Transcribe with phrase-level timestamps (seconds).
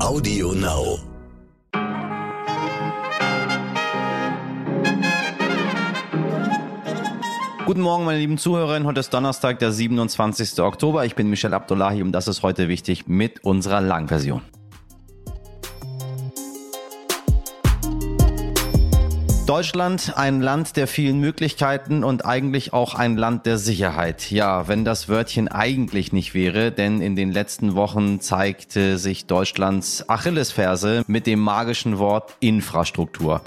[0.00, 1.00] Audio Now.
[7.66, 8.86] Guten Morgen, meine lieben Zuhörerinnen.
[8.86, 10.60] Heute ist Donnerstag, der 27.
[10.60, 11.04] Oktober.
[11.04, 14.42] Ich bin Michel Abdullahi und das ist heute wichtig mit unserer Langversion.
[19.48, 24.30] Deutschland, ein Land der vielen Möglichkeiten und eigentlich auch ein Land der Sicherheit.
[24.30, 30.06] Ja, wenn das Wörtchen eigentlich nicht wäre, denn in den letzten Wochen zeigte sich Deutschlands
[30.06, 33.40] Achillesferse mit dem magischen Wort Infrastruktur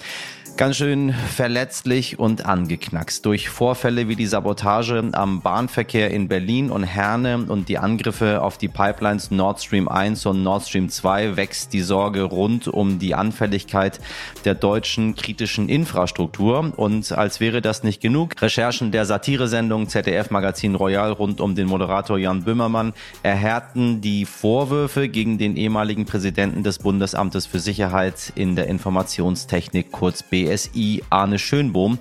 [0.62, 3.26] ganz schön verletzlich und angeknackst.
[3.26, 8.60] Durch Vorfälle wie die Sabotage am Bahnverkehr in Berlin und Herne und die Angriffe auf
[8.60, 13.16] die Pipelines Nord Stream 1 und Nord Stream 2 wächst die Sorge rund um die
[13.16, 14.00] Anfälligkeit
[14.46, 16.72] der deutschen kritischen Infrastruktur.
[16.78, 21.66] Und als wäre das nicht genug, Recherchen der Satiresendung ZDF Magazin Royal rund um den
[21.66, 22.94] Moderator Jan Böhmermann
[23.24, 30.22] erhärten die Vorwürfe gegen den ehemaligen Präsidenten des Bundesamtes für Sicherheit in der Informationstechnik, kurz
[30.22, 31.98] B BSI Arne Schönbohm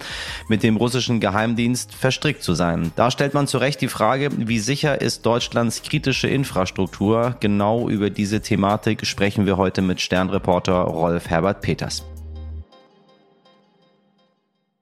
[0.48, 2.93] mit dem russischen Geheimdienst verstrickt zu sein.
[2.97, 7.37] Da stellt man zu Recht die Frage, wie sicher ist Deutschlands kritische Infrastruktur?
[7.41, 12.05] Genau über diese Thematik sprechen wir heute mit Sternreporter Rolf Herbert Peters.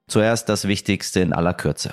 [0.08, 1.92] Zuerst das Wichtigste in aller Kürze.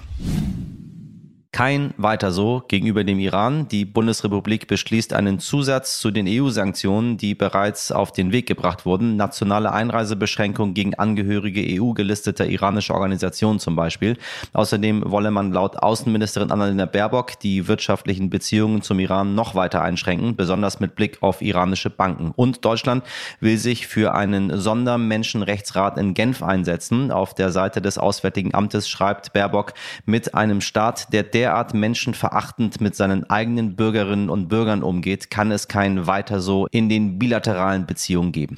[1.56, 3.70] Kein weiter so gegenüber dem Iran.
[3.70, 9.16] Die Bundesrepublik beschließt einen Zusatz zu den EU-Sanktionen, die bereits auf den Weg gebracht wurden.
[9.16, 14.18] Nationale Einreisebeschränkungen gegen Angehörige EU-gelisteter iranischer Organisationen zum Beispiel.
[14.52, 20.36] Außerdem wolle man laut Außenministerin Annalena Baerbock die wirtschaftlichen Beziehungen zum Iran noch weiter einschränken,
[20.36, 22.34] besonders mit Blick auf iranische Banken.
[22.36, 23.06] Und Deutschland
[23.40, 27.12] will sich für einen Sondermenschenrechtsrat in Genf einsetzen.
[27.12, 29.72] Auf der Seite des Auswärtigen Amtes schreibt Baerbock
[30.06, 35.52] mit einem Staat, der der derart menschenverachtend mit seinen eigenen Bürgerinnen und Bürgern umgeht, kann
[35.52, 38.58] es kein weiter so in den bilateralen Beziehungen geben.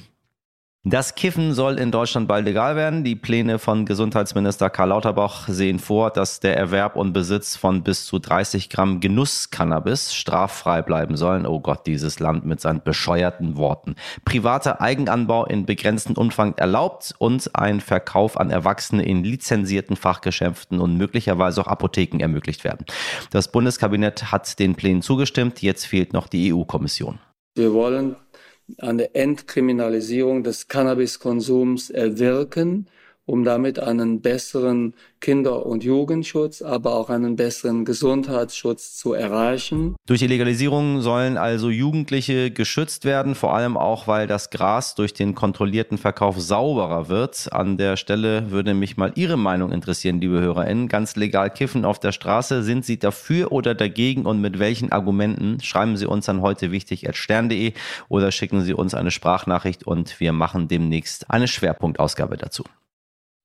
[0.84, 3.02] Das Kiffen soll in Deutschland bald legal werden.
[3.02, 8.06] Die Pläne von Gesundheitsminister Karl Lauterbach sehen vor, dass der Erwerb und Besitz von bis
[8.06, 11.46] zu 30 Gramm Genusscannabis straffrei bleiben sollen.
[11.46, 13.96] Oh Gott, dieses Land mit seinen bescheuerten Worten.
[14.24, 20.96] Privater Eigenanbau in begrenztem Umfang erlaubt und ein Verkauf an Erwachsene in lizenzierten Fachgeschäften und
[20.96, 22.86] möglicherweise auch Apotheken ermöglicht werden.
[23.30, 25.60] Das Bundeskabinett hat den Plänen zugestimmt.
[25.60, 27.18] Jetzt fehlt noch die EU-Kommission.
[27.56, 28.14] Wir wollen
[28.76, 32.86] eine Entkriminalisierung des Cannabiskonsums erwirken,
[33.28, 39.96] um damit einen besseren Kinder- und Jugendschutz, aber auch einen besseren Gesundheitsschutz zu erreichen.
[40.06, 45.12] Durch die Legalisierung sollen also Jugendliche geschützt werden, vor allem auch, weil das Gras durch
[45.12, 47.52] den kontrollierten Verkauf sauberer wird.
[47.52, 50.88] An der Stelle würde mich mal Ihre Meinung interessieren, liebe HörerInnen.
[50.88, 52.62] Ganz legal kiffen auf der Straße.
[52.62, 55.60] Sind Sie dafür oder dagegen und mit welchen Argumenten?
[55.60, 57.06] Schreiben Sie uns an heute wichtig
[58.08, 62.64] oder schicken Sie uns eine Sprachnachricht und wir machen demnächst eine Schwerpunktausgabe dazu.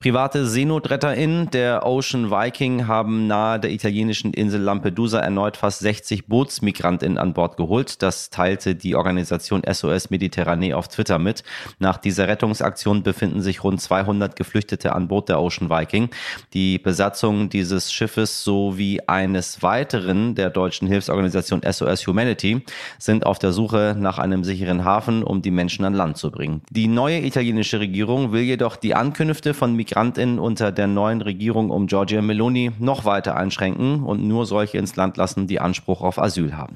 [0.03, 7.17] Private SeenotretterInnen der Ocean Viking haben nahe der italienischen Insel Lampedusa erneut fast 60 BootsmigrantInnen
[7.17, 8.01] an Bord geholt.
[8.01, 11.43] Das teilte die Organisation SOS Mediterranee auf Twitter mit.
[11.79, 16.09] Nach dieser Rettungsaktion befinden sich rund 200 Geflüchtete an Bord der Ocean Viking.
[16.53, 22.65] Die Besatzung dieses Schiffes sowie eines weiteren der deutschen Hilfsorganisation SOS Humanity
[22.99, 26.61] sind auf der Suche nach einem sicheren Hafen, um die Menschen an Land zu bringen.
[26.71, 31.69] Die neue italienische Regierung will jedoch die Ankünfte von Migranten MigrantInnen unter der neuen Regierung
[31.69, 36.17] um Giorgia Meloni noch weiter einschränken und nur solche ins Land lassen, die Anspruch auf
[36.17, 36.75] Asyl haben.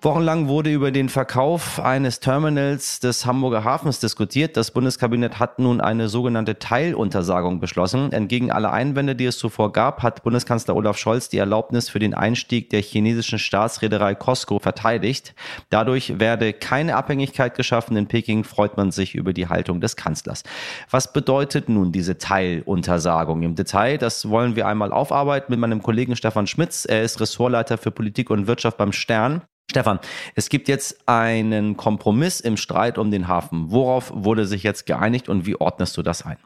[0.00, 4.56] Wochenlang wurde über den Verkauf eines Terminals des Hamburger Hafens diskutiert.
[4.56, 8.12] Das Bundeskabinett hat nun eine sogenannte Teiluntersagung beschlossen.
[8.12, 12.14] Entgegen aller Einwände, die es zuvor gab, hat Bundeskanzler Olaf Scholz die Erlaubnis für den
[12.14, 15.34] Einstieg der chinesischen Staatsreederei Costco verteidigt.
[15.68, 17.96] Dadurch werde keine Abhängigkeit geschaffen.
[17.96, 20.44] In Peking freut man sich über die Haltung des Kanzlers.
[20.90, 23.98] Was bedeutet nun diese Teiluntersagung im Detail?
[23.98, 26.84] Das wollen wir einmal aufarbeiten mit meinem Kollegen Stefan Schmitz.
[26.84, 29.42] Er ist Ressortleiter für Politik und Wirtschaft beim Stern.
[29.70, 30.00] Stefan,
[30.34, 33.70] es gibt jetzt einen Kompromiss im Streit um den Hafen.
[33.70, 36.38] Worauf wurde sich jetzt geeinigt und wie ordnest du das ein?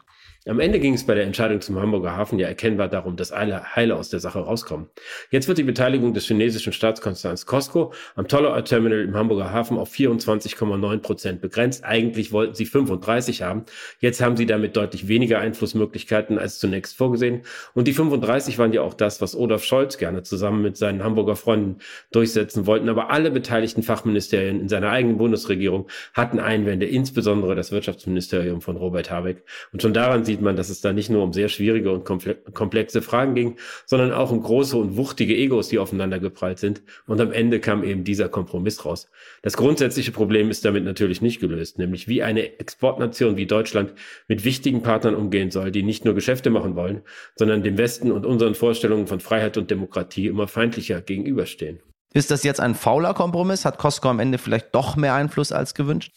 [0.44, 3.76] Am Ende ging es bei der Entscheidung zum Hamburger Hafen ja erkennbar darum, dass alle
[3.76, 4.88] Heile aus der Sache rauskommen.
[5.30, 9.92] Jetzt wird die Beteiligung des chinesischen Staatskonzerns Costco am Tollerort Terminal im Hamburger Hafen auf
[9.92, 11.84] 24,9 Prozent begrenzt.
[11.84, 13.66] Eigentlich wollten sie 35 haben.
[14.00, 17.42] Jetzt haben sie damit deutlich weniger Einflussmöglichkeiten als zunächst vorgesehen.
[17.74, 21.36] Und die 35 waren ja auch das, was Olaf Scholz gerne zusammen mit seinen Hamburger
[21.36, 21.78] Freunden
[22.10, 22.88] durchsetzen wollten.
[22.88, 29.08] Aber alle beteiligten Fachministerien in seiner eigenen Bundesregierung hatten Einwände, insbesondere das Wirtschaftsministerium von Robert
[29.08, 29.44] Habeck.
[29.72, 33.02] Und schon daran sieht man, dass es da nicht nur um sehr schwierige und komplexe
[33.02, 33.56] Fragen ging,
[33.86, 36.82] sondern auch um große und wuchtige Egos, die aufeinander geprallt sind.
[37.06, 39.10] Und am Ende kam eben dieser Kompromiss raus.
[39.42, 43.92] Das grundsätzliche Problem ist damit natürlich nicht gelöst, nämlich wie eine Exportnation wie Deutschland
[44.28, 47.02] mit wichtigen Partnern umgehen soll, die nicht nur Geschäfte machen wollen,
[47.36, 51.80] sondern dem Westen und unseren Vorstellungen von Freiheit und Demokratie immer feindlicher gegenüberstehen.
[52.14, 53.64] Ist das jetzt ein fauler Kompromiss?
[53.64, 56.12] Hat Costco am Ende vielleicht doch mehr Einfluss als gewünscht?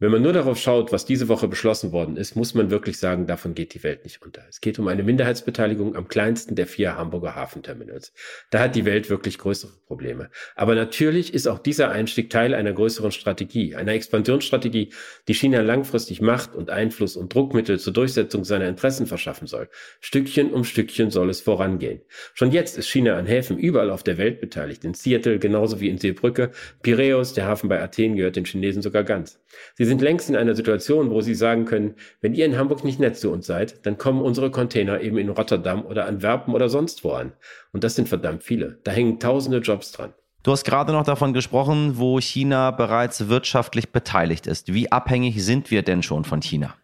[0.00, 3.26] Wenn man nur darauf schaut, was diese Woche beschlossen worden ist, muss man wirklich sagen,
[3.26, 4.44] davon geht die Welt nicht unter.
[4.48, 8.12] Es geht um eine Minderheitsbeteiligung am kleinsten der vier Hamburger Hafenterminals.
[8.50, 10.30] Da hat die Welt wirklich größere Probleme.
[10.54, 14.92] Aber natürlich ist auch dieser Einstieg Teil einer größeren Strategie, einer Expansionsstrategie,
[15.26, 19.68] die China langfristig Macht und Einfluss und Druckmittel zur Durchsetzung seiner Interessen verschaffen soll.
[19.98, 22.02] Stückchen um Stückchen soll es vorangehen.
[22.34, 24.84] Schon jetzt ist China an Häfen überall auf der Welt beteiligt.
[24.84, 26.52] In Seattle genauso wie in Seebrücke.
[26.82, 29.40] Piräus, der Hafen bei Athen, gehört den Chinesen sogar ganz.
[29.74, 33.00] Sie sind längst in einer Situation, wo sie sagen können, wenn ihr in Hamburg nicht
[33.00, 37.04] nett zu uns seid, dann kommen unsere Container eben in Rotterdam oder Antwerpen oder sonst
[37.04, 37.32] wo an.
[37.72, 38.78] Und das sind verdammt viele.
[38.84, 40.12] Da hängen tausende Jobs dran.
[40.42, 44.72] Du hast gerade noch davon gesprochen, wo China bereits wirtschaftlich beteiligt ist.
[44.72, 46.74] Wie abhängig sind wir denn schon von China?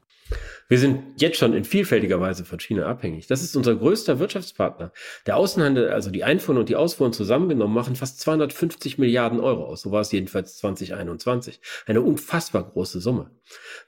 [0.69, 3.27] Wir sind jetzt schon in vielfältiger Weise von China abhängig.
[3.27, 4.93] Das ist unser größter Wirtschaftspartner.
[5.27, 9.83] Der Außenhandel, also die Einfuhren und die Ausfuhren zusammengenommen, machen fast 250 Milliarden Euro aus.
[9.83, 11.61] So war es jedenfalls 2021.
[11.87, 13.31] Eine unfassbar große Summe.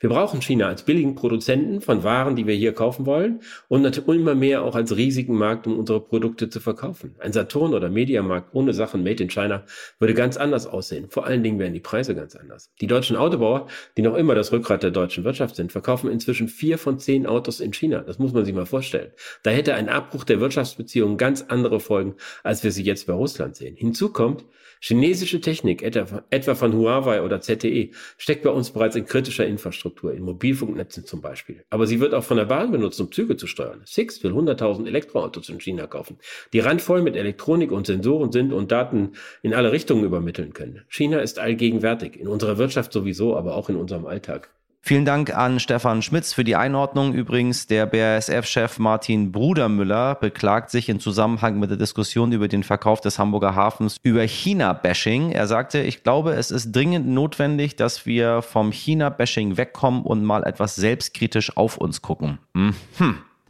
[0.00, 4.20] Wir brauchen China als billigen Produzenten von Waren, die wir hier kaufen wollen und natürlich
[4.20, 7.16] immer mehr auch als riesigen Markt, um unsere Produkte zu verkaufen.
[7.18, 9.64] Ein Saturn oder Mediamarkt ohne Sachen made in China
[9.98, 11.06] würde ganz anders aussehen.
[11.08, 12.70] Vor allen Dingen wären die Preise ganz anders.
[12.82, 16.78] Die deutschen Autobauer, die noch immer das Rückgrat der deutschen Wirtschaft sind, verkaufen inzwischen vier
[16.78, 18.00] von zehn Autos in China.
[18.00, 19.12] Das muss man sich mal vorstellen.
[19.44, 23.54] Da hätte ein Abbruch der Wirtschaftsbeziehungen ganz andere Folgen, als wir sie jetzt bei Russland
[23.54, 23.76] sehen.
[23.76, 24.44] Hinzu kommt,
[24.80, 30.22] Chinesische Technik, etwa von Huawei oder ZTE, steckt bei uns bereits in kritischer Infrastruktur, in
[30.22, 31.64] Mobilfunknetzen zum Beispiel.
[31.70, 33.82] Aber sie wird auch von der Bahn benutzt, um Züge zu steuern.
[33.86, 36.18] Six will 100.000 Elektroautos in China kaufen,
[36.52, 40.84] die randvoll mit Elektronik und Sensoren sind und Daten in alle Richtungen übermitteln können.
[40.88, 44.50] China ist allgegenwärtig, in unserer Wirtschaft sowieso, aber auch in unserem Alltag.
[44.88, 47.12] Vielen Dank an Stefan Schmitz für die Einordnung.
[47.12, 53.00] Übrigens, der BASF-Chef Martin Brudermüller beklagt sich in Zusammenhang mit der Diskussion über den Verkauf
[53.00, 55.32] des Hamburger Hafens über China-Bashing.
[55.32, 60.44] Er sagte, ich glaube, es ist dringend notwendig, dass wir vom China-Bashing wegkommen und mal
[60.44, 62.38] etwas selbstkritisch auf uns gucken.
[62.54, 62.76] Mhm.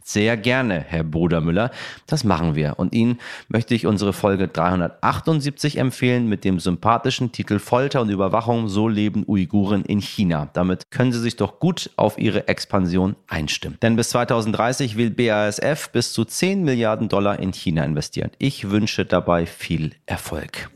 [0.07, 1.69] Sehr gerne, Herr Brudermüller.
[2.05, 2.75] Das machen wir.
[2.79, 3.19] Und Ihnen
[3.49, 9.25] möchte ich unsere Folge 378 empfehlen mit dem sympathischen Titel Folter und Überwachung, so leben
[9.27, 10.49] Uiguren in China.
[10.53, 13.79] Damit können Sie sich doch gut auf Ihre Expansion einstimmen.
[13.81, 18.31] Denn bis 2030 will BASF bis zu 10 Milliarden Dollar in China investieren.
[18.37, 20.69] Ich wünsche dabei viel Erfolg.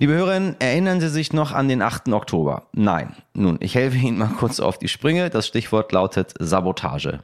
[0.00, 2.08] Liebe Hörerinnen, erinnern Sie sich noch an den 8.
[2.08, 2.64] Oktober?
[2.72, 3.14] Nein.
[3.32, 5.30] Nun, ich helfe Ihnen mal kurz auf die Sprünge.
[5.30, 7.20] Das Stichwort lautet Sabotage.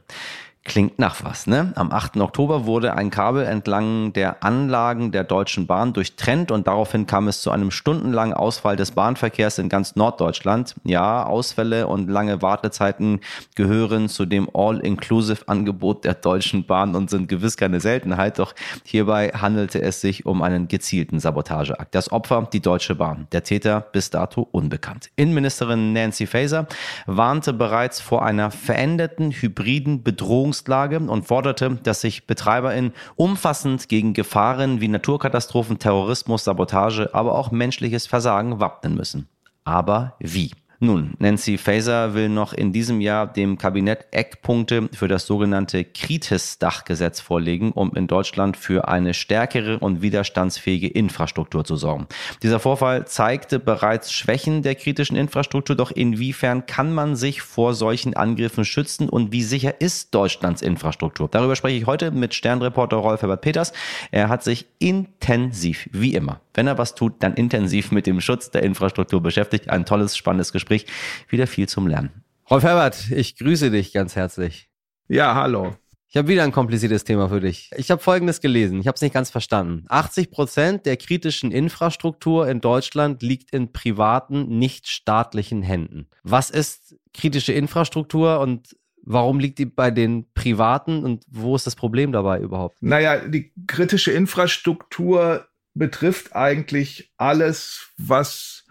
[0.63, 1.73] Klingt nach was, ne?
[1.75, 2.17] Am 8.
[2.17, 7.41] Oktober wurde ein Kabel entlang der Anlagen der Deutschen Bahn durchtrennt und daraufhin kam es
[7.41, 10.75] zu einem stundenlangen Ausfall des Bahnverkehrs in ganz Norddeutschland.
[10.83, 13.21] Ja, Ausfälle und lange Wartezeiten
[13.55, 18.53] gehören zu dem All-Inclusive-Angebot der Deutschen Bahn und sind gewiss keine Seltenheit, doch
[18.85, 21.95] hierbei handelte es sich um einen gezielten Sabotageakt.
[21.95, 23.25] Das Opfer, die Deutsche Bahn.
[23.31, 25.09] Der Täter bis dato unbekannt.
[25.15, 26.67] Innenministerin Nancy Faeser
[27.07, 34.13] warnte bereits vor einer veränderten hybriden Bedrohung Bedrohungslage und forderte, dass sich BetreiberInnen umfassend gegen
[34.13, 39.27] Gefahren wie Naturkatastrophen, Terrorismus, Sabotage, aber auch menschliches Versagen wappnen müssen.
[39.63, 40.51] Aber wie?
[40.83, 47.19] Nun, Nancy Faeser will noch in diesem Jahr dem Kabinett Eckpunkte für das sogenannte Kritis-Dachgesetz
[47.19, 52.07] vorlegen, um in Deutschland für eine stärkere und widerstandsfähige Infrastruktur zu sorgen.
[52.41, 58.15] Dieser Vorfall zeigte bereits Schwächen der kritischen Infrastruktur, doch inwiefern kann man sich vor solchen
[58.15, 61.29] Angriffen schützen und wie sicher ist Deutschlands Infrastruktur?
[61.29, 63.71] Darüber spreche ich heute mit Sternreporter Rolf Herbert Peters.
[64.09, 68.51] Er hat sich intensiv, wie immer, wenn er was tut, dann intensiv mit dem Schutz
[68.51, 69.69] der Infrastruktur beschäftigt.
[69.69, 70.85] Ein tolles, spannendes Gespräch
[71.29, 72.23] wieder viel zum Lernen.
[72.49, 74.69] Rolf Herbert, ich grüße dich ganz herzlich.
[75.07, 75.75] Ja, hallo.
[76.13, 77.69] Ich habe wieder ein kompliziertes Thema für dich.
[77.77, 79.85] Ich habe Folgendes gelesen, ich habe es nicht ganz verstanden.
[79.87, 86.09] 80 Prozent der kritischen Infrastruktur in Deutschland liegt in privaten, nicht staatlichen Händen.
[86.23, 91.77] Was ist kritische Infrastruktur und warum liegt die bei den Privaten und wo ist das
[91.77, 92.81] Problem dabei überhaupt?
[92.81, 98.65] Naja, die kritische Infrastruktur betrifft eigentlich alles, was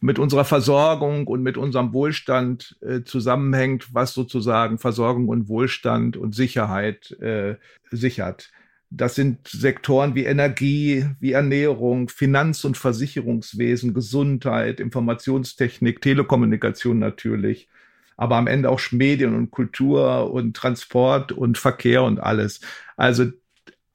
[0.00, 6.34] mit unserer Versorgung und mit unserem Wohlstand äh, zusammenhängt, was sozusagen Versorgung und Wohlstand und
[6.34, 7.56] Sicherheit äh,
[7.90, 8.50] sichert.
[8.90, 17.68] Das sind Sektoren wie Energie, wie Ernährung, Finanz- und Versicherungswesen, Gesundheit, Informationstechnik, Telekommunikation natürlich,
[18.16, 22.60] aber am Ende auch Medien und Kultur und Transport und Verkehr und alles.
[22.96, 23.26] Also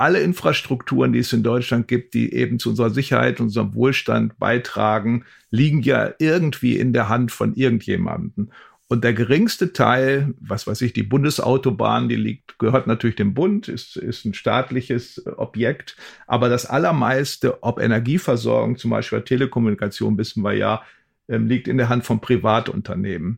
[0.01, 5.25] alle Infrastrukturen, die es in Deutschland gibt, die eben zu unserer Sicherheit, unserem Wohlstand beitragen,
[5.51, 8.49] liegen ja irgendwie in der Hand von irgendjemandem.
[8.87, 13.67] Und der geringste Teil, was weiß ich, die Bundesautobahn, die liegt, gehört natürlich dem Bund,
[13.67, 15.95] ist, ist ein staatliches Objekt.
[16.25, 20.81] Aber das allermeiste, ob Energieversorgung, zum Beispiel Telekommunikation, wissen wir ja,
[21.29, 23.37] ähm, liegt in der Hand von Privatunternehmen.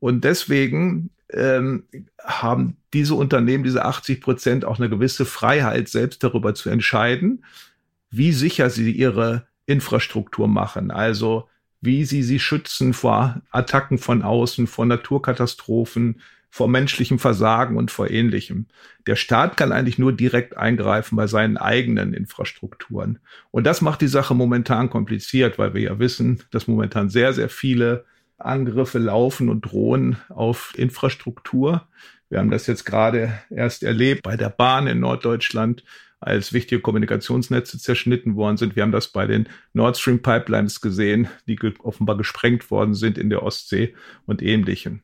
[0.00, 1.84] Und deswegen ähm,
[2.22, 7.44] haben diese Unternehmen, diese 80 Prozent, auch eine gewisse Freiheit, selbst darüber zu entscheiden,
[8.10, 10.90] wie sicher sie ihre Infrastruktur machen.
[10.90, 11.48] Also
[11.80, 18.10] wie sie sie schützen vor Attacken von außen, vor Naturkatastrophen, vor menschlichem Versagen und vor
[18.10, 18.66] ähnlichem.
[19.06, 23.18] Der Staat kann eigentlich nur direkt eingreifen bei seinen eigenen Infrastrukturen.
[23.50, 27.48] Und das macht die Sache momentan kompliziert, weil wir ja wissen, dass momentan sehr, sehr
[27.48, 28.04] viele
[28.44, 31.86] Angriffe laufen und drohen auf Infrastruktur.
[32.28, 35.84] Wir haben das jetzt gerade erst erlebt bei der Bahn in Norddeutschland,
[36.20, 38.76] als wichtige Kommunikationsnetze zerschnitten worden sind.
[38.76, 43.28] Wir haben das bei den Nord Stream Pipelines gesehen, die offenbar gesprengt worden sind in
[43.28, 43.94] der Ostsee
[44.26, 45.02] und ähnlichem.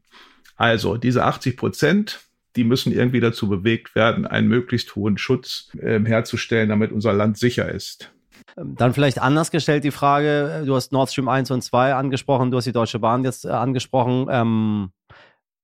[0.57, 2.21] Also diese 80 Prozent,
[2.57, 7.39] die müssen irgendwie dazu bewegt werden, einen möglichst hohen Schutz äh, herzustellen, damit unser Land
[7.39, 8.13] sicher ist.
[8.57, 12.51] Ähm, dann vielleicht anders gestellt die Frage, du hast Nord Stream 1 und 2 angesprochen,
[12.51, 14.27] du hast die Deutsche Bahn jetzt äh, angesprochen.
[14.31, 14.93] Ähm,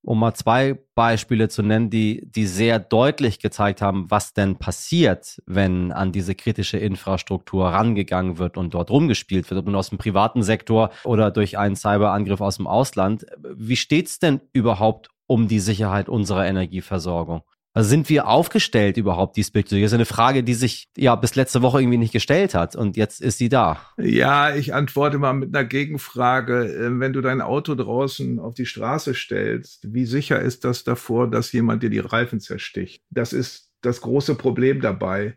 [0.06, 5.42] um mal zwei Beispiele zu nennen, die, die sehr deutlich gezeigt haben, was denn passiert,
[5.47, 9.99] wenn an diese kritische Infrastruktur rangegangen wird und dort rumgespielt wird, ob nun aus dem
[9.99, 13.26] privaten Sektor oder durch einen Cyberangriff aus dem Ausland.
[13.56, 17.42] Wie steht's denn überhaupt um die Sicherheit unserer Energieversorgung?
[17.76, 19.85] Also sind wir aufgestellt überhaupt diesbezüglich?
[19.85, 22.97] Das ist eine Frage, die sich ja bis letzte Woche irgendwie nicht gestellt hat und
[22.97, 23.78] jetzt ist sie da.
[23.99, 26.73] Ja, ich antworte mal mit einer Gegenfrage.
[26.73, 31.30] Ähm, wenn du dein Auto draußen auf die Straße stellst, wie sicher ist das davor,
[31.30, 33.02] dass jemand dir die Reifen zersticht?
[33.11, 35.37] Das ist das große Problem dabei.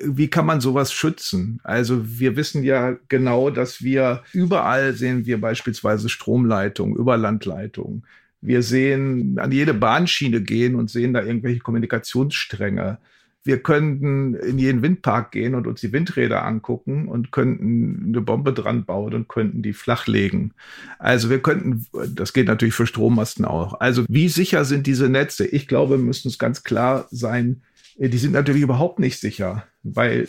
[0.00, 1.60] Wie kann man sowas schützen?
[1.62, 8.04] Also wir wissen ja genau, dass wir überall sehen wir beispielsweise Stromleitungen, Überlandleitungen.
[8.42, 12.98] Wir sehen an jede Bahnschiene gehen und sehen da irgendwelche Kommunikationsstränge.
[13.44, 18.52] Wir könnten in jeden Windpark gehen und uns die Windräder angucken und könnten eine Bombe
[18.52, 20.54] dran bauen und könnten die flachlegen.
[20.98, 23.80] Also wir könnten, das geht natürlich für Strommasten auch.
[23.80, 25.46] Also wie sicher sind diese Netze?
[25.46, 27.62] Ich glaube, wir müssen uns ganz klar sein,
[27.98, 30.28] die sind natürlich überhaupt nicht sicher, weil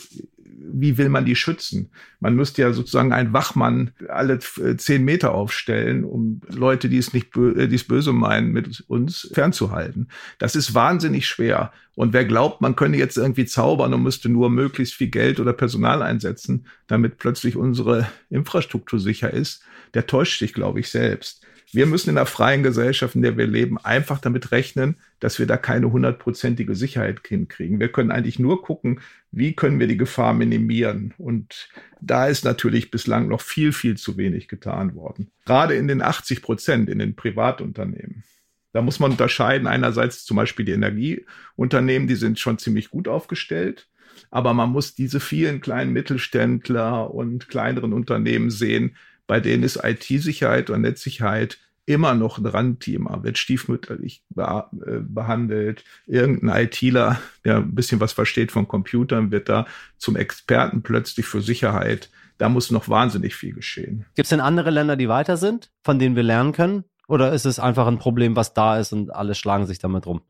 [0.65, 1.91] wie will man die schützen?
[2.19, 7.13] Man müsste ja sozusagen einen Wachmann alle äh, zehn Meter aufstellen, um Leute, die es
[7.13, 10.07] nicht, äh, die es böse meinen, mit uns fernzuhalten.
[10.39, 11.71] Das ist wahnsinnig schwer.
[11.95, 15.53] Und wer glaubt, man könne jetzt irgendwie zaubern und müsste nur möglichst viel Geld oder
[15.53, 21.45] Personal einsetzen, damit plötzlich unsere Infrastruktur sicher ist, der täuscht sich, glaube ich, selbst.
[21.73, 25.47] Wir müssen in einer freien Gesellschaft, in der wir leben, einfach damit rechnen, dass wir
[25.47, 27.79] da keine hundertprozentige Sicherheit hinkriegen.
[27.79, 29.01] Wir können eigentlich nur gucken,
[29.31, 31.15] wie können wir die Gefahr minimieren.
[31.17, 35.31] Und da ist natürlich bislang noch viel, viel zu wenig getan worden.
[35.45, 38.23] Gerade in den 80 Prozent in den Privatunternehmen.
[38.71, 39.65] Da muss man unterscheiden.
[39.65, 43.87] Einerseits zum Beispiel die Energieunternehmen, die sind schon ziemlich gut aufgestellt.
[44.29, 50.69] Aber man muss diese vielen kleinen Mittelständler und kleineren Unternehmen sehen, bei denen ist IT-Sicherheit
[50.69, 55.83] und Netzsicherheit immer noch ein Randthema, wird stiefmütterlich be äh, behandelt.
[56.05, 59.65] Irgendein ITler, der ein bisschen was versteht von Computern, wird da
[59.97, 62.09] zum Experten plötzlich für Sicherheit.
[62.37, 64.05] Da muss noch wahnsinnig viel geschehen.
[64.15, 66.83] Gibt es denn andere Länder, die weiter sind, von denen wir lernen können?
[67.07, 70.21] Oder ist es einfach ein Problem, was da ist und alle schlagen sich damit rum?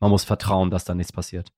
[0.00, 1.52] Man muss vertrauen, dass da nichts passiert.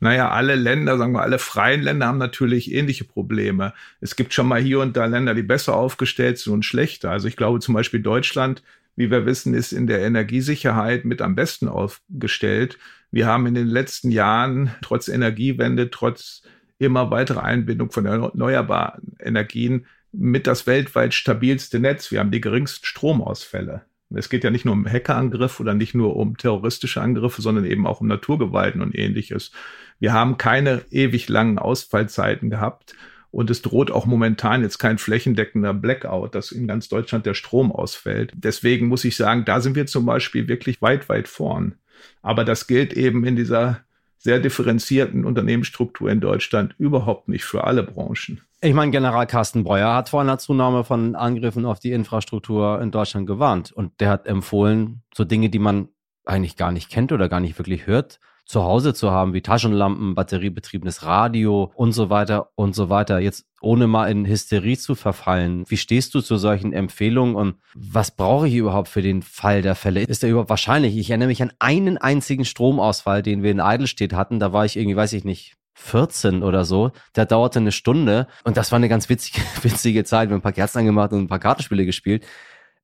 [0.00, 3.72] Naja, alle Länder, sagen wir, alle freien Länder haben natürlich ähnliche Probleme.
[4.00, 7.10] Es gibt schon mal hier und da Länder, die besser aufgestellt sind und schlechter.
[7.10, 8.62] Also ich glaube zum Beispiel Deutschland,
[8.96, 12.78] wie wir wissen, ist in der Energiesicherheit mit am besten aufgestellt.
[13.10, 16.42] Wir haben in den letzten Jahren trotz Energiewende, trotz
[16.78, 22.10] immer weiterer Einbindung von erneuerbaren Energien mit das weltweit stabilste Netz.
[22.10, 23.82] Wir haben die geringsten Stromausfälle.
[24.16, 27.86] Es geht ja nicht nur um Hackerangriff oder nicht nur um terroristische Angriffe, sondern eben
[27.86, 29.52] auch um Naturgewalten und ähnliches.
[29.98, 32.94] Wir haben keine ewig langen Ausfallzeiten gehabt.
[33.30, 37.72] Und es droht auch momentan jetzt kein flächendeckender Blackout, dass in ganz Deutschland der Strom
[37.72, 38.30] ausfällt.
[38.34, 41.76] Deswegen muss ich sagen, da sind wir zum Beispiel wirklich weit, weit vorn.
[42.20, 43.84] Aber das gilt eben in dieser
[44.22, 48.40] sehr differenzierten Unternehmensstruktur in Deutschland überhaupt nicht für alle Branchen.
[48.60, 52.92] Ich meine, General Carsten Breuer hat vor einer Zunahme von Angriffen auf die Infrastruktur in
[52.92, 55.88] Deutschland gewarnt und der hat empfohlen, so Dinge, die man
[56.24, 60.14] eigentlich gar nicht kennt oder gar nicht wirklich hört, zu Hause zu haben, wie Taschenlampen,
[60.14, 63.18] batteriebetriebenes Radio und so weiter und so weiter.
[63.18, 65.64] Jetzt ohne mal in Hysterie zu verfallen.
[65.68, 69.74] Wie stehst du zu solchen Empfehlungen und was brauche ich überhaupt für den Fall der
[69.74, 70.02] Fälle?
[70.02, 70.96] Ist der überhaupt wahrscheinlich?
[70.96, 74.40] Ich erinnere mich an einen einzigen Stromausfall, den wir in Eidelstedt hatten.
[74.40, 76.90] Da war ich irgendwie, weiß ich nicht, 14 oder so.
[77.16, 80.28] Der dauerte eine Stunde und das war eine ganz witzige, witzige Zeit.
[80.28, 82.26] Wir haben ein paar Kerzen angemacht und ein paar Kartenspiele gespielt.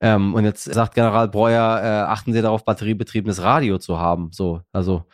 [0.00, 4.30] Ähm, und jetzt sagt General Breuer, äh, achten Sie darauf, batteriebetriebenes Radio zu haben.
[4.32, 5.04] So, also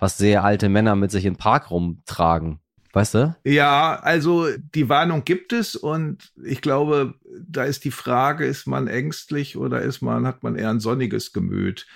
[0.00, 2.58] was sehr alte Männer mit sich den Park rumtragen.
[2.92, 3.36] Weißt du?
[3.44, 7.14] Ja, also die Warnung gibt es und ich glaube,
[7.48, 11.32] da ist die Frage, ist man ängstlich oder ist man, hat man eher ein sonniges
[11.32, 11.86] Gemüt?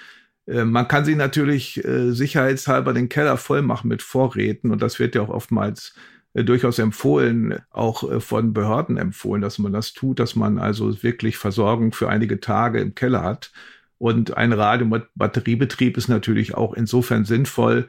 [0.47, 5.01] Äh, man kann sich natürlich äh, sicherheitshalber den Keller voll machen mit Vorräten und das
[5.01, 5.95] wird ja auch oftmals
[6.35, 11.03] äh, durchaus empfohlen, auch äh, von Behörden empfohlen, dass man das tut, dass man also
[11.03, 13.53] wirklich Versorgung für einige Tage im Keller hat.
[14.05, 17.89] Und ein Radio mit Batteriebetrieb ist natürlich auch insofern sinnvoll,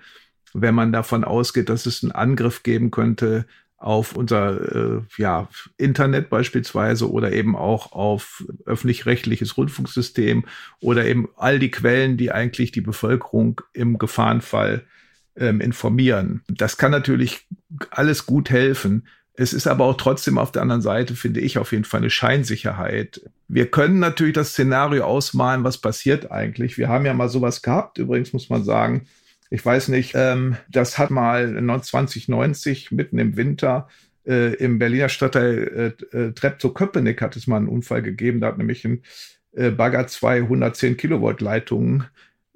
[0.54, 3.46] wenn man davon ausgeht, dass es einen Angriff geben könnte
[3.76, 10.46] auf unser äh, ja, Internet beispielsweise oder eben auch auf öffentlich-rechtliches Rundfunksystem
[10.80, 14.86] oder eben all die Quellen, die eigentlich die Bevölkerung im Gefahrenfall
[15.36, 16.44] ähm, informieren.
[16.48, 17.46] Das kann natürlich
[17.92, 19.06] alles gut helfen.
[19.38, 22.10] Es ist aber auch trotzdem auf der anderen Seite, finde ich, auf jeden Fall eine
[22.10, 23.22] Scheinsicherheit.
[23.48, 26.78] Wir können natürlich das Szenario ausmalen, was passiert eigentlich.
[26.78, 27.98] Wir haben ja mal sowas gehabt.
[27.98, 29.08] Übrigens muss man sagen,
[29.50, 33.88] ich weiß nicht, ähm, das hat mal 2090 mitten im Winter
[34.26, 38.42] äh, im Berliner Stadtteil äh, äh, Treptow-Köpenick hat es mal einen Unfall gegeben.
[38.42, 39.04] Da hat nämlich ein
[39.54, 42.06] äh, Bagger 210 Kilovolt Leitungen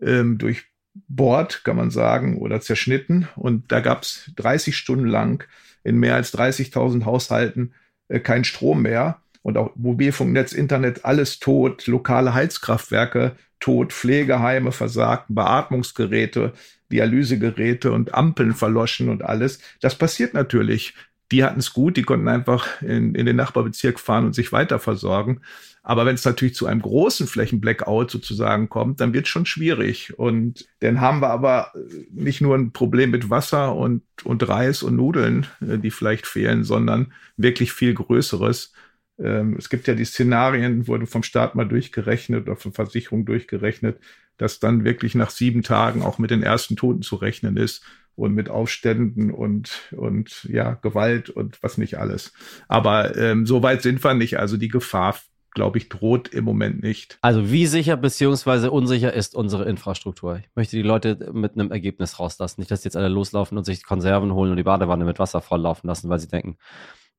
[0.01, 3.27] ähm, durchbohrt, kann man sagen, oder zerschnitten.
[3.35, 5.47] Und da gab es 30 Stunden lang
[5.83, 7.73] in mehr als 30.000 Haushalten
[8.07, 9.21] äh, kein Strom mehr.
[9.41, 16.53] Und auch Mobilfunknetz, Internet, alles tot, lokale Heizkraftwerke tot, Pflegeheime versagt, Beatmungsgeräte,
[16.91, 19.59] Dialysegeräte und Ampeln verloschen und alles.
[19.81, 20.93] Das passiert natürlich.
[21.31, 24.79] Die hatten es gut, die konnten einfach in, in den Nachbarbezirk fahren und sich weiter
[24.79, 25.41] versorgen.
[25.83, 30.17] Aber wenn es natürlich zu einem großen Flächenblackout sozusagen kommt, dann wird es schon schwierig.
[30.17, 31.73] Und dann haben wir aber
[32.11, 36.63] nicht nur ein Problem mit Wasser und, und Reis und Nudeln, äh, die vielleicht fehlen,
[36.63, 38.73] sondern wirklich viel Größeres.
[39.17, 43.99] Ähm, es gibt ja die Szenarien, wurden vom Staat mal durchgerechnet oder von Versicherung durchgerechnet,
[44.37, 47.83] dass dann wirklich nach sieben Tagen auch mit den ersten Toten zu rechnen ist
[48.15, 52.33] und mit Aufständen und, und ja, Gewalt und was nicht alles.
[52.67, 54.39] Aber ähm, so weit sind wir nicht.
[54.39, 55.17] Also die Gefahr,
[55.51, 57.17] glaube ich, droht im Moment nicht.
[57.21, 60.37] Also wie sicher beziehungsweise unsicher ist unsere Infrastruktur?
[60.37, 62.61] Ich möchte die Leute mit einem Ergebnis rauslassen.
[62.61, 65.87] Nicht, dass jetzt alle loslaufen und sich Konserven holen und die Badewanne mit Wasser volllaufen
[65.87, 66.57] lassen, weil sie denken,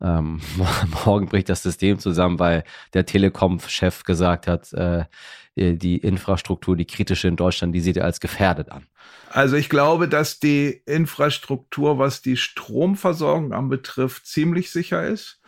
[0.01, 0.41] ähm,
[1.05, 2.65] morgen bricht das System zusammen, weil
[2.95, 5.05] der Telekom-Chef gesagt hat, äh,
[5.57, 8.87] die Infrastruktur, die kritische in Deutschland, die sieht er als gefährdet an.
[9.31, 15.40] Also ich glaube, dass die Infrastruktur, was die Stromversorgung anbetrifft, ziemlich sicher ist,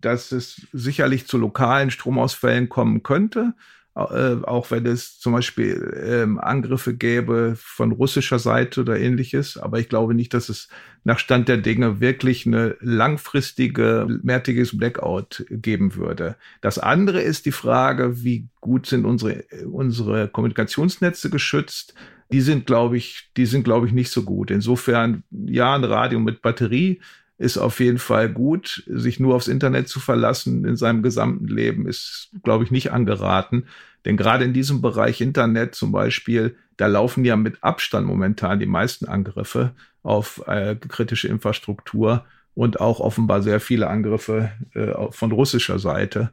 [0.00, 3.54] dass es sicherlich zu lokalen Stromausfällen kommen könnte
[3.96, 9.56] äh, auch wenn es zum Beispiel ähm, Angriffe gäbe von russischer Seite oder ähnliches.
[9.56, 10.68] Aber ich glaube nicht, dass es
[11.04, 16.36] nach Stand der Dinge wirklich eine langfristige, mehrtägiges Blackout geben würde.
[16.60, 21.94] Das andere ist die Frage, wie gut sind unsere, unsere Kommunikationsnetze geschützt?
[22.30, 24.50] Die sind, glaube ich, die sind, glaube ich, nicht so gut.
[24.50, 27.00] Insofern, ja, ein Radio mit Batterie
[27.38, 28.82] ist auf jeden Fall gut.
[28.86, 33.66] Sich nur aufs Internet zu verlassen in seinem gesamten Leben ist, glaube ich, nicht angeraten.
[34.04, 38.66] Denn gerade in diesem Bereich Internet zum Beispiel, da laufen ja mit Abstand momentan die
[38.66, 39.72] meisten Angriffe
[40.02, 46.30] auf äh, kritische Infrastruktur und auch offenbar sehr viele Angriffe äh, von russischer Seite.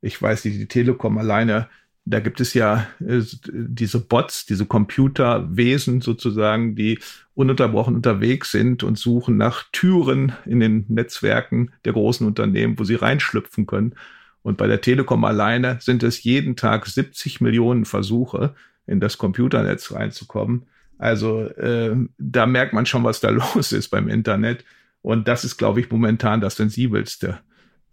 [0.00, 1.68] Ich weiß nicht, die Telekom alleine
[2.06, 6.98] da gibt es ja äh, diese Bots, diese Computerwesen sozusagen, die
[7.34, 12.94] ununterbrochen unterwegs sind und suchen nach Türen in den Netzwerken der großen Unternehmen, wo sie
[12.94, 13.94] reinschlüpfen können.
[14.42, 18.54] Und bei der Telekom alleine sind es jeden Tag 70 Millionen Versuche,
[18.86, 20.66] in das Computernetz reinzukommen.
[20.98, 24.64] Also äh, da merkt man schon, was da los ist beim Internet.
[25.00, 27.40] Und das ist, glaube ich, momentan das Sensibelste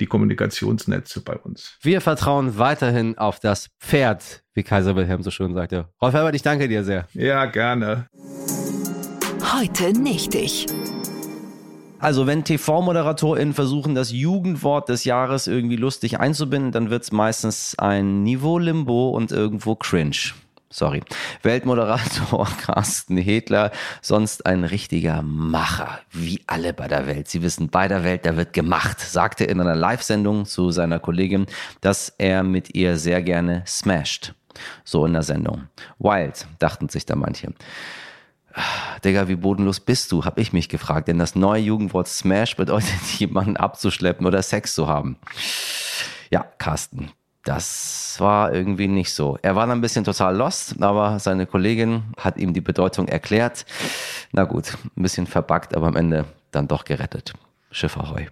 [0.02, 1.78] die Kommunikationsnetze bei uns.
[1.82, 5.88] Wir vertrauen weiterhin auf das Pferd, wie Kaiser Wilhelm so schön sagte.
[6.02, 7.08] Rolf Herbert, ich danke dir sehr.
[7.14, 8.08] Ja, gerne.
[9.54, 10.66] Heute nicht ich.
[12.00, 17.78] Also wenn TV-ModeratorInnen versuchen, das Jugendwort des Jahres irgendwie lustig einzubinden, dann wird es meistens
[17.78, 20.34] ein Niveau Limbo und irgendwo cringe
[20.72, 21.02] sorry,
[21.44, 27.28] Weltmoderator Carsten Hedler, sonst ein richtiger Macher, wie alle bei der Welt.
[27.28, 31.46] Sie wissen, bei der Welt, da wird gemacht, sagte in einer Live-Sendung zu seiner Kollegin,
[31.82, 34.34] dass er mit ihr sehr gerne smasht.
[34.84, 35.68] So in der Sendung.
[36.00, 37.54] Wild, dachten sich da manche.
[39.06, 41.08] Digga, wie bodenlos bist du, habe ich mich gefragt.
[41.08, 45.18] Denn das neue Jugendwort Smash bedeutet, jemanden abzuschleppen oder Sex zu haben.
[46.30, 47.12] Ja, Carsten,
[47.44, 49.38] das war irgendwie nicht so.
[49.42, 53.66] Er war dann ein bisschen total lost, aber seine Kollegin hat ihm die Bedeutung erklärt.
[54.32, 57.34] Na gut, ein bisschen verbackt, aber am Ende dann doch gerettet.
[57.72, 58.28] Schiff Ahoi.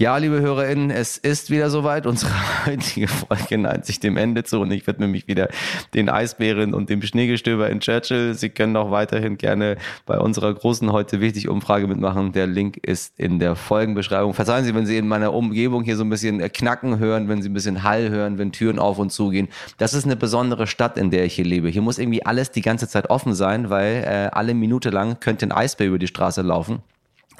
[0.00, 2.06] Ja, liebe HörerInnen, es ist wieder soweit.
[2.06, 2.32] Unsere
[2.66, 5.50] heutige Folge neigt sich dem Ende zu und ich widme mich wieder
[5.92, 8.32] den Eisbären und dem Schneegestöber in Churchill.
[8.32, 12.32] Sie können auch weiterhin gerne bei unserer großen heute wichtig Umfrage mitmachen.
[12.32, 14.32] Der Link ist in der Folgenbeschreibung.
[14.32, 17.50] Verzeihen Sie, wenn Sie in meiner Umgebung hier so ein bisschen knacken hören, wenn Sie
[17.50, 19.48] ein bisschen Hall hören, wenn Türen auf und zu gehen.
[19.76, 21.68] Das ist eine besondere Stadt, in der ich hier lebe.
[21.68, 25.44] Hier muss irgendwie alles die ganze Zeit offen sein, weil äh, alle Minute lang könnte
[25.44, 26.82] ein Eisbär über die Straße laufen.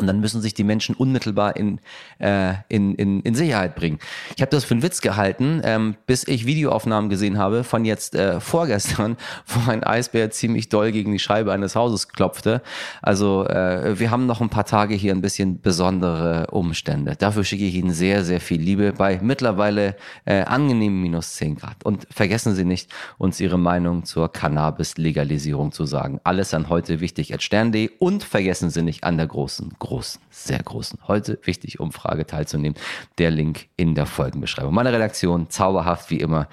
[0.00, 1.78] Und dann müssen sich die Menschen unmittelbar in,
[2.18, 3.98] äh, in, in, in Sicherheit bringen.
[4.34, 8.14] Ich habe das für einen Witz gehalten, ähm, bis ich Videoaufnahmen gesehen habe von jetzt
[8.14, 12.62] äh, vorgestern, wo ein Eisbär ziemlich doll gegen die Scheibe eines Hauses klopfte.
[13.02, 17.16] Also äh, wir haben noch ein paar Tage hier ein bisschen besondere Umstände.
[17.16, 21.84] Dafür schicke ich Ihnen sehr, sehr viel Liebe bei mittlerweile äh, angenehmen minus 10 Grad.
[21.84, 26.20] Und vergessen Sie nicht, uns Ihre Meinung zur Cannabis-Legalisierung zu sagen.
[26.24, 30.60] Alles an heute wichtig at stern.de und vergessen Sie nicht an der großen großen, sehr
[30.60, 32.78] großen, heute wichtig Umfrage teilzunehmen.
[33.18, 34.72] Der Link in der Folgenbeschreibung.
[34.72, 36.46] Meine Redaktion, zauberhaft wie immer.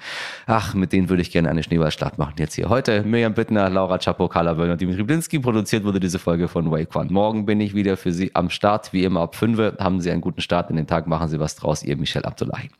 [0.46, 2.34] Ach, mit denen würde ich gerne eine Schneeballstart machen.
[2.38, 5.38] Jetzt hier heute Miriam Bittner, Laura Chapo, Carla Böll und Dimitri Blinski.
[5.38, 7.12] Produziert wurde diese Folge von Wake One.
[7.12, 9.78] Morgen bin ich wieder für Sie am Start, wie immer ab 5.
[9.78, 11.84] Haben Sie einen guten Start in den Tag, machen Sie was draus.
[11.84, 12.70] Ihr Michel Abdullahi.